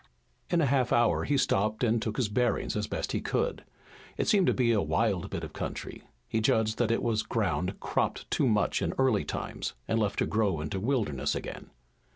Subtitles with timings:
[0.49, 3.63] In a half hour he stopped and took his bearings as best he could.
[4.17, 6.01] It seemed to be a wild bit of country.
[6.27, 10.25] He judged that it was ground cropped too much in early times, and left to
[10.25, 11.69] grow into wilderness again.